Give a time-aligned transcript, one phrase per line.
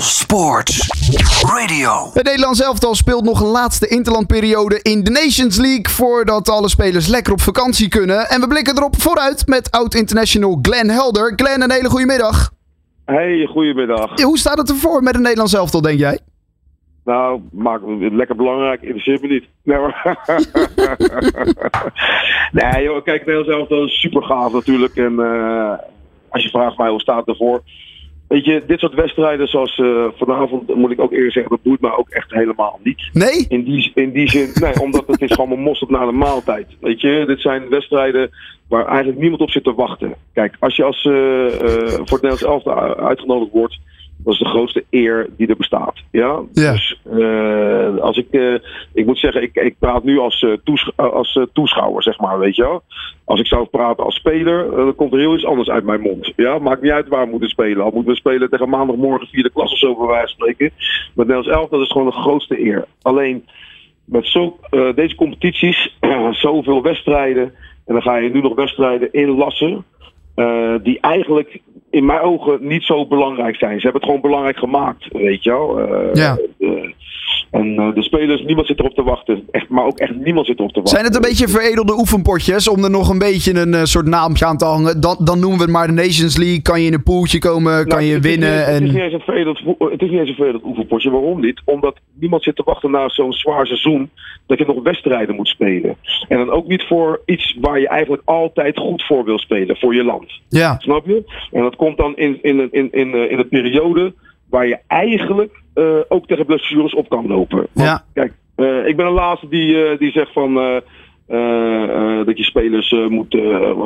[0.00, 0.88] Sport
[1.48, 2.10] Radio.
[2.14, 7.06] Het Nederlands elftal speelt nog een laatste interlandperiode in de Nations League voordat alle spelers
[7.06, 8.28] lekker op vakantie kunnen.
[8.28, 11.32] En we blikken erop vooruit met oud-international Glenn Helder.
[11.36, 12.50] Glenn, een hele goede middag.
[13.04, 14.22] Hey, goedemiddag.
[14.22, 16.18] Hoe staat het ervoor met het Nederlands elftal, denk jij?
[17.04, 19.44] Nou, maakt het lekker belangrijk, interesseert me niet.
[19.62, 20.18] Nee, maar...
[22.72, 24.96] nee joh, kijk, Nederlands elftal is super gaaf natuurlijk.
[24.96, 25.72] En uh,
[26.28, 27.62] als je vraagt mij hoe staat het ervoor...
[28.30, 31.80] Weet je, dit soort wedstrijden zoals uh, vanavond, moet ik ook eerlijk zeggen, dat boeit
[31.80, 33.08] me ook echt helemaal niet.
[33.12, 33.46] Nee?
[33.48, 36.66] In die, in die zin, nee, omdat het is gewoon mijn op na de maaltijd.
[36.80, 38.30] Weet je, dit zijn wedstrijden
[38.68, 40.14] waar eigenlijk niemand op zit te wachten.
[40.32, 41.50] Kijk, als je als, uh, uh,
[41.86, 43.78] voor het Nederlands elftal uitgenodigd wordt,
[44.24, 45.94] dat is de grootste eer die er bestaat.
[46.10, 46.40] Ja?
[46.52, 46.72] ja.
[46.72, 48.54] Dus uh, als ik, uh,
[48.92, 52.56] ik moet zeggen, ik, ik praat nu als, uh, toesch als toeschouwer, zeg maar, weet
[52.56, 52.82] je wel.
[53.24, 56.32] Als ik zou praten als speler, dan komt er heel iets anders uit mijn mond.
[56.36, 57.84] Ja, maakt niet uit waar we moeten spelen.
[57.84, 60.70] Al moeten we spelen tegen maandagmorgen vierde klas of zo, bij wijze van spreken.
[61.14, 62.86] Maar Nederlands 11, dat is gewoon de grootste eer.
[63.02, 63.46] Alleen,
[64.04, 64.58] met zo,
[64.94, 65.96] deze competities,
[66.30, 67.52] zoveel wedstrijden,
[67.86, 69.84] en dan ga je nu nog wedstrijden inlassen.
[70.40, 71.60] Uh, die eigenlijk
[71.90, 73.80] in mijn ogen niet zo belangrijk zijn.
[73.80, 75.80] Ze hebben het gewoon belangrijk gemaakt, weet je wel.
[75.80, 76.38] Uh, ja.
[77.52, 79.42] Uh, en de spelers, niemand zit erop te wachten.
[79.50, 80.98] Echt, maar ook echt niemand zit erop te wachten.
[80.98, 84.56] Zijn het een beetje veredelde oefenpotjes om er nog een beetje een soort naampje aan
[84.56, 85.00] te hangen?
[85.00, 86.62] Dan, dan noemen we het maar de Nations League.
[86.62, 88.66] Kan je in een poeltje komen, kan nou, je het winnen.
[88.66, 88.74] En...
[88.74, 91.10] het, is niet eens een veredeld, het is niet eens een veredeld oefenpotje.
[91.10, 91.60] Waarom niet?
[91.64, 94.10] Omdat niemand zit te wachten na zo'n zwaar seizoen
[94.46, 95.96] dat je nog wedstrijden moet spelen.
[96.28, 99.94] En dan ook niet voor iets waar je eigenlijk altijd goed voor wil spelen, voor
[99.94, 100.32] je land.
[100.48, 100.76] Ja.
[100.78, 101.48] Snap je?
[101.52, 104.12] En dat komt dan in, in, in, in, in een periode
[104.50, 107.56] waar je eigenlijk uh, ook tegen blessures op kan lopen.
[107.56, 108.04] Want, Ja.
[108.14, 110.82] Kijk, uh, ik ben de laatste die, uh, die zegt van.
[112.24, 113.36] Dat je spelers moet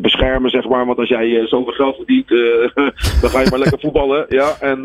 [0.00, 0.86] beschermen, zeg maar.
[0.86, 2.28] Want als jij zoveel geld verdient,
[3.20, 4.26] dan ga je maar lekker voetballen.
[4.28, 4.82] Ja, en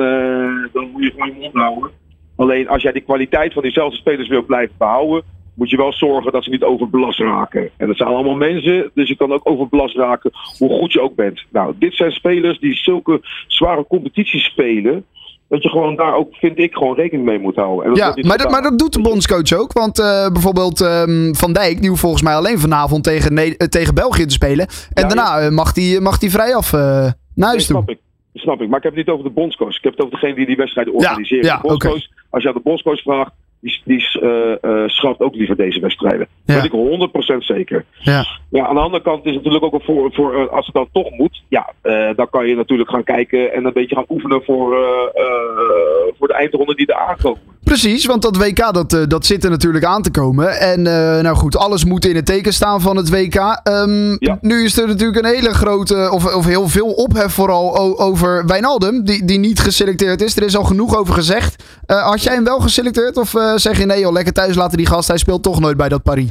[0.73, 1.89] dan moet je gewoon je mond houden.
[2.35, 6.31] Alleen als jij die kwaliteit van diezelfde spelers wil blijven behouden, moet je wel zorgen
[6.31, 7.69] dat ze niet overbelast raken.
[7.77, 11.15] En dat zijn allemaal mensen, dus je kan ook overbelast raken hoe goed je ook
[11.15, 11.43] bent.
[11.51, 15.05] Nou, dit zijn spelers die zulke zware competities spelen.
[15.51, 17.83] Dat je gewoon daar ook, vind ik, gewoon rekening mee moet houden.
[17.85, 19.73] En dat Ja, maar dat, maar dat doet de bondscoach ook.
[19.73, 23.95] Want uh, bijvoorbeeld um, Van Dijk, die hoeft volgens mij alleen vanavond tegen, uh, tegen
[23.95, 24.67] België te spelen.
[24.93, 27.75] En Ja, daarna uh, mag hij mag die vrij af naar Nee, huis toe.
[27.75, 27.99] snap ik.
[28.33, 28.67] Snap ik.
[28.69, 29.77] Maar ik heb het niet over de bondscoach.
[29.77, 31.45] Ik heb het over degene die die wedstrijden Ja, organiseren.
[31.45, 33.31] ja, de bondscoach, Als je aan de bondscoach vraagt,
[33.61, 36.27] die, die uh, uh, schaft ook liever deze wedstrijden.
[36.45, 36.53] Ja.
[36.53, 37.85] Dat weet ik 100% zeker.
[37.99, 38.25] Ja.
[38.49, 40.87] Ja, aan de andere kant is het natuurlijk ook voor, voor uh, als het dan
[40.91, 44.43] toch moet, ja, uh, dan kan je natuurlijk gaan kijken en een beetje gaan oefenen
[44.43, 44.69] voor,
[46.17, 47.50] voor de eindronde die er aankomen.
[47.63, 50.59] Precies, want dat WK dat, uh, dat zit er natuurlijk aan te komen.
[50.59, 53.59] En uh, nou goed, alles moet in het teken staan van het WK.
[53.63, 54.37] Um, Ja.
[54.41, 59.03] Nu is er natuurlijk een hele grote, of, of heel veel ophef vooral over Wijnaldum,
[59.03, 60.35] die, die niet geselecteerd is.
[60.37, 61.63] Er is al genoeg over gezegd.
[61.87, 64.77] Uh, had jij hem wel geselecteerd of uh, zeg je nee joh, lekker thuis laten
[64.77, 66.29] die gast, hij speelt toch nooit bij dat Paris?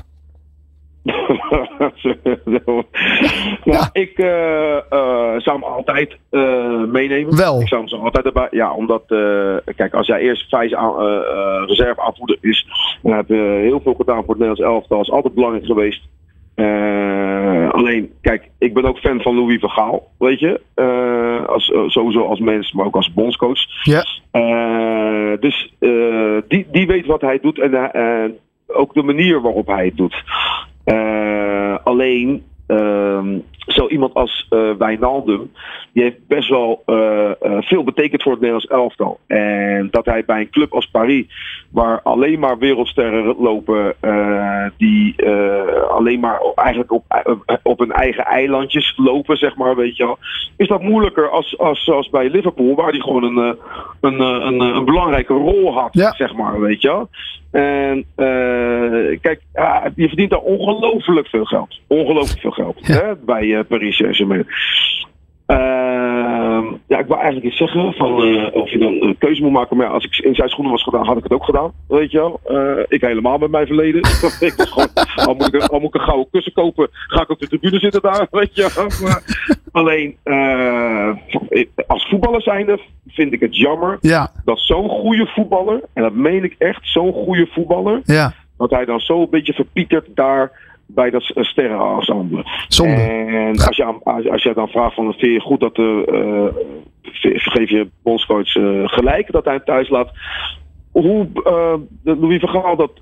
[3.64, 7.36] ja, ik uh, uh, zou hem altijd uh, meenemen.
[7.36, 7.60] Wel.
[7.60, 8.48] Ik zou hem zo altijd erbij.
[8.50, 9.02] Ja, omdat,
[9.76, 10.94] kijk, als jij eerst vijf aan,
[11.66, 12.66] reserve aanvoerder is,
[13.02, 15.00] dan heb je heel veel gedaan voor het Nederlands elftal.
[15.00, 16.02] is altijd belangrijk geweest.
[17.72, 20.60] alleen, kijk, ik ben ook fan van Louis van Gaal, weet je.
[21.46, 23.60] als, sowieso als mens, maar ook als bondscoach.
[23.82, 24.04] Ja.
[25.36, 25.74] dus
[26.48, 30.22] die, die weet wat hij doet en ook de manier waarop hij het doet.
[30.84, 33.24] Uh, alleen uh,
[33.66, 35.50] zo iemand als uh, Wijnaldum,
[35.92, 37.30] die heeft best wel uh,
[37.60, 39.18] veel betekend voor het Nederlands elftal.
[39.26, 41.24] En dat hij bij een club als Paris,
[41.70, 43.94] waar alleen maar wereldsterren lopen,
[44.76, 45.14] die
[45.88, 47.04] alleen maar eigenlijk op,
[47.62, 50.18] op hun eigen eilandjes lopen, zeg maar, weet je wel,
[50.56, 53.56] is dat moeilijker als, als, als bij Liverpool, waar hij gewoon een,
[54.00, 56.12] een, een, een belangrijke rol had, ja.
[56.12, 57.08] zeg maar, weet je wel.
[57.50, 61.80] En uh, kijk, uh, je verdient daar ongelooflijk veel geld.
[61.86, 62.94] Ongelooflijk veel geld Ja.
[62.94, 64.46] hè, bij uh, Paris Saint-Germain.
[65.46, 65.56] Uh,
[66.88, 69.76] ja, ik wil eigenlijk iets zeggen van uh, of je dan een keuze moet maken.
[69.76, 71.72] Maar ja, als ik in zijn schoenen was gedaan, had ik het ook gedaan.
[71.88, 72.40] Weet je wel.
[72.88, 74.00] Ik helemaal met mijn verleden.
[74.48, 77.30] ik was gewoon, al moet ik, al moet ik een gouden kussen kopen, ga ik
[77.30, 78.26] op de tribune zitten daar.
[78.40, 78.88] Weet je.
[79.02, 79.22] Maar
[79.72, 81.10] alleen, uh,
[81.86, 86.44] als voetballer zijnde vind ik het jammer Ja, dat zo'n goede voetballer, en dat meen
[86.44, 88.32] ik echt, zo'n goede voetballer, ja.
[88.58, 92.44] dat hij dan zo een beetje verpietert daar bij dat sterrenensemble.
[92.68, 92.94] Zonde.
[92.94, 96.62] En als je, als, als je dan vraagt van vind je goed dat de uh,
[97.34, 100.10] geef je bondscoach uh, gelijk dat hij hem thuis laat.
[100.90, 103.00] Hoe uh, Louis van Gaal dat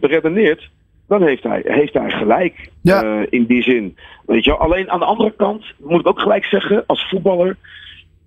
[0.00, 0.70] beredeneert,
[1.12, 3.04] dan heeft hij, heeft hij gelijk Ja.
[3.04, 3.96] uh, in die zin.
[4.26, 4.58] Weet je, wel.
[4.60, 7.56] alleen aan de andere kant moet ik ook gelijk zeggen, als voetballer,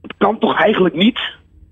[0.01, 1.19] het kan toch eigenlijk niet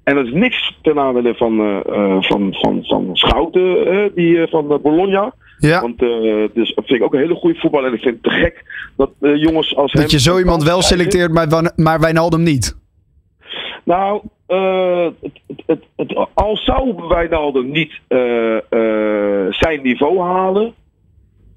[0.03, 4.41] En dat is niks ten nadele van, eh, eh, van, van, van Schouten, eh, die,
[4.41, 5.33] eh, van eh, Bologna.
[5.57, 5.81] Ja.
[5.81, 6.09] Want eh,
[6.53, 7.87] dus dat vind ik ook een hele goede voetballer.
[7.87, 8.63] En ik vind het te gek
[8.97, 10.01] dat eh, jongens als hem...
[10.01, 12.75] Dat je zo iemand wel selecteert, maar, maar Wijnaldum niet.
[13.83, 20.73] Nou, eh, het, het, het, al zou Wijnaldum niet eh, eh, zijn niveau halen,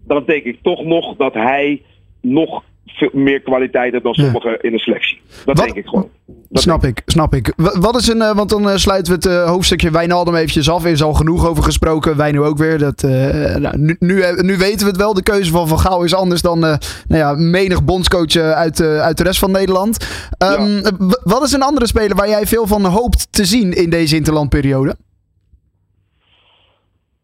[0.06, 1.82] dan denk ik toch nog dat hij
[2.20, 4.22] nog veel meer kwaliteit heeft dan Ja.
[4.24, 5.20] sommigen in de selectie.
[5.44, 6.08] Dat Wat- denk ik gewoon.
[6.48, 7.52] Dat snap ik, snap ik.
[7.56, 10.84] Wat is een, eh, want dan eh, sluiten we het eh, hoofdstukje Wijnaldum eventjes af.
[10.84, 12.16] Er is al genoeg over gesproken.
[12.16, 12.78] Wij nu ook weer.
[12.78, 15.14] Dat, nou, nu, nu, nu weten we het wel.
[15.14, 19.22] De keuze van Van Gaal is anders dan nou ja, menig bondscoach uit, uit de
[19.22, 20.06] rest van Nederland.
[20.38, 20.82] Ehm,
[21.22, 24.96] Wat is een andere speler waar jij veel van hoopt te zien in deze interlandperiode?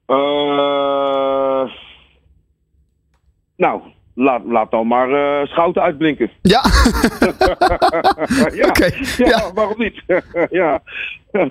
[0.07, 1.65] Eh,
[3.57, 3.81] nou,
[4.23, 6.31] laat, laat dan maar eh, Schouten uitblinken.
[6.43, 6.63] Ja,
[8.61, 9.53] ja, Oké, ja, ja.
[9.55, 10.03] waarom niet?
[10.51, 10.83] ja,
[11.33, 11.49] ja,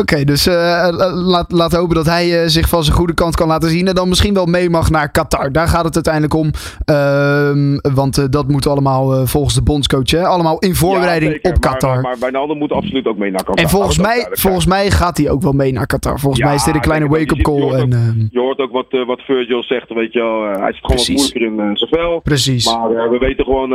[0.00, 3.70] Oké, dus eh, laat, laat hopen dat hij zich van zijn goede kant kan laten
[3.70, 3.86] zien.
[3.88, 5.52] En dan misschien wel mee mag naar Qatar.
[5.52, 6.50] Daar gaat het uiteindelijk om.
[6.84, 10.10] Ehm, want dat moet allemaal volgens de bondscoach.
[10.10, 10.26] Hè?
[10.26, 11.92] Allemaal in voorbereiding Ja, op Qatar.
[11.94, 13.64] Maar, maar Wijnaldum moet absoluut ook mee naar Qatar.
[13.64, 16.18] en volgens mij, ook volgens mij gaat hij ook wel mee naar Qatar.
[16.20, 17.56] Volgens Ja, mij is dit een kleine wake-up je call.
[17.56, 20.42] je En, hoort ehm, Je hoort ook wat, wat Virgil zegt, weet je wel.
[20.42, 22.20] hij zit gewoon wat moeilijker in zijn vel.
[22.20, 22.66] precies.
[22.74, 23.70] Maar we weten gewoon,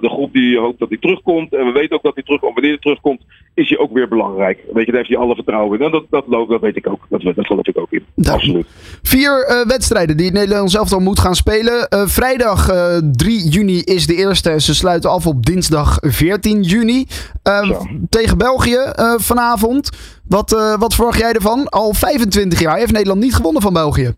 [0.00, 1.52] de groep die hoopt dat hij terugkomt.
[1.54, 2.52] En we weten ook dat hij terugkomt.
[2.54, 3.20] Wanneer hij terugkomt,
[3.54, 4.58] is hij ook weer belangrijk.
[4.72, 5.84] Weet je, daar heeft hij alle vertrouwen in.
[5.84, 7.06] En dat, dat, dat, dat weet ik ook.
[7.08, 8.04] Dat, dat geloof ik ook in.
[8.30, 8.66] Absoluut.
[9.02, 11.88] Vier eh, wedstrijden die het Nederlands elftal moet gaan spelen.
[11.88, 14.60] Eh, vrijdag eh, 3 juni is de eerste.
[14.60, 17.04] Ze sluiten af op dinsdag 14 juni.
[17.42, 17.86] Eh, Zo.
[18.08, 18.78] tegen België
[19.16, 19.90] vanavond.
[20.28, 21.68] Wat, wat verwacht jij ervan?
[21.68, 24.14] Al 25 jaar heeft Nederland niet gewonnen van België.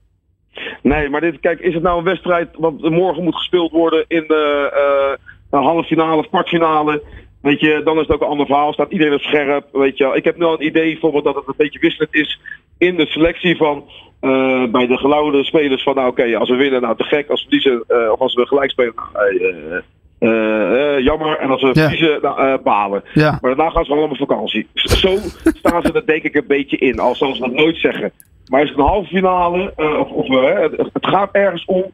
[0.83, 4.25] Nee, maar dit, kijk, is het nou een wedstrijd wat morgen moet gespeeld worden in
[4.27, 5.19] de
[5.51, 7.03] halve finale of kwartfinale?
[7.44, 8.73] Weet je, dan is het ook een ander verhaal.
[8.73, 10.11] Staat iedereen op scherp, weet je.
[10.14, 12.41] Ik heb nu al een idee bijvoorbeeld dat het een beetje wisselend is
[12.79, 13.85] in de selectie van
[14.20, 17.29] eh, bij de gelouden spelers van nou oké, als we winnen, nou te gek.
[17.29, 19.82] Als we verliezen, eh, of als we gelijk spelen, nou,
[20.19, 21.38] eh, jammer.
[21.38, 21.88] En als we Ja.
[21.88, 23.02] verliezen, nou, eh, balen.
[23.14, 23.38] Ja.
[23.41, 24.67] Maar daarna gaan ze allemaal op vakantie.
[24.75, 25.17] Zo
[25.62, 26.99] staan ze er denk ik een beetje in.
[26.99, 28.12] Al zullen ze dat nooit zeggen.
[28.50, 31.85] Maar is het een halve finale, of, of het, het gaat ergens om,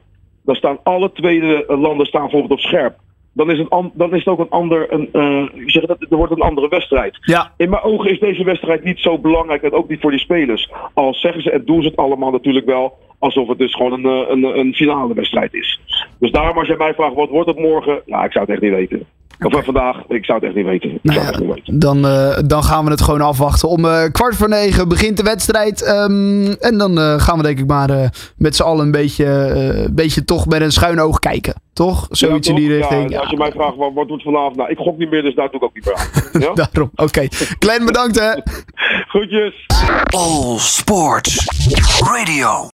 [0.44, 2.94] dan staan alle tweede landen staan bijvoorbeeld op scherp.
[3.32, 5.08] Dan is het, an- dan is het ook een ander, een,
[5.66, 7.18] zeg je dat, er wordt een andere wedstrijd.
[7.20, 7.52] Ja.
[7.56, 10.70] In mijn ogen is deze wedstrijd niet zo belangrijk en ook niet voor die spelers.
[10.94, 14.04] Al zeggen ze en doen ze het allemaal natuurlijk wel alsof het dus gewoon een,
[14.04, 15.80] eh, een, een finale wedstrijd is.
[16.18, 18.62] Dus daarom als jij mij vraagt wat wordt het morgen, nou ik zou het echt
[18.62, 19.06] niet weten.
[19.42, 20.90] Of eh, vandaag, ik zou het echt niet weten.
[20.90, 21.78] Ik Nou zou het echt niet weten.
[21.78, 23.68] Dan, eh, dan gaan we het gewoon afwachten.
[23.68, 25.82] Om eh, kwart voor negen begint de wedstrijd.
[25.82, 29.24] Ehm, en dan eh, gaan we denk ik maar eh, met z'n allen een beetje,
[29.24, 31.54] eh, een beetje toch met een schuin oog kijken.
[31.72, 32.06] Toch?
[32.10, 33.02] Zoiets Ja, in die richting.
[33.02, 35.22] Ja, Ja, Als je mij vraagt wat, wat wordt vanavond, nou ik gok niet meer,
[35.22, 36.08] dus daar doe ik ook niet meer aan.
[36.42, 36.52] Ja?
[36.54, 36.90] Daarom.
[36.94, 37.28] Oké.
[37.58, 38.30] Klein bedankt hè.
[39.08, 39.66] Groetjes.
[40.14, 41.46] All Sports
[42.04, 42.68] Radio.